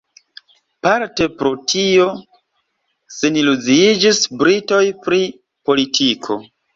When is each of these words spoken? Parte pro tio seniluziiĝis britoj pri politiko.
Parte 0.85 1.25
pro 1.41 1.49
tio 1.73 2.07
seniluziiĝis 3.17 4.23
britoj 4.39 4.81
pri 5.05 5.21
politiko. 5.71 6.39